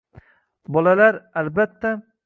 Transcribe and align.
Bolalar: 0.77 1.21
albatta... 1.43 1.97